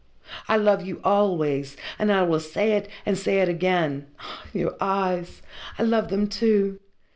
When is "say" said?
2.39-2.71, 3.15-3.37